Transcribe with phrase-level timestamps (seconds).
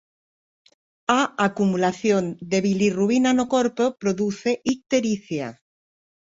[1.19, 5.47] A acumulación de bilirrubina no corpo produce ictericia.